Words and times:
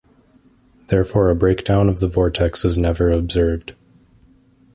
Therefore 0.87 1.29
a 1.29 1.35
breakdown 1.35 1.87
of 1.87 1.99
the 1.99 2.07
vortex 2.07 2.65
is 2.65 2.75
never 2.75 3.11
observed. 3.11 3.75